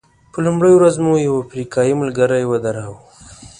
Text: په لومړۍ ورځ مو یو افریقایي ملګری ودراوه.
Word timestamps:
په 0.31 0.37
لومړۍ 0.45 0.73
ورځ 0.75 0.95
مو 1.03 1.13
یو 1.27 1.35
افریقایي 1.43 1.93
ملګری 2.01 2.43
ودراوه. 2.47 2.99